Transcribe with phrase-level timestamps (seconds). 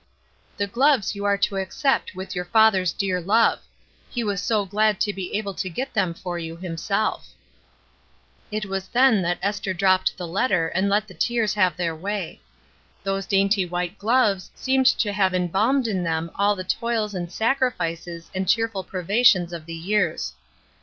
[0.57, 3.59] ''The gloves you are to accept with your father's dear love;
[4.09, 7.35] he was so glad to be able to get them for you himself."
[8.49, 10.73] It was then that Esther dropped the letter Sb^_..
[10.73, 12.41] 294 ESTER RIED^S NAMESAKE and let the tears have their way.
[13.03, 18.31] Those dainty white gloves seemed to have embalmed in them all the toils and sacrifices
[18.33, 20.33] and cheerful privations of the years.